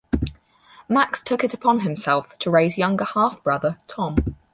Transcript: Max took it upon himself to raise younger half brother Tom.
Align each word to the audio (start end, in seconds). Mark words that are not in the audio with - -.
Max 0.89 1.21
took 1.21 1.43
it 1.43 1.53
upon 1.53 1.81
himself 1.81 2.35
to 2.39 2.49
raise 2.49 2.75
younger 2.75 3.05
half 3.05 3.43
brother 3.43 3.77
Tom. 3.85 4.15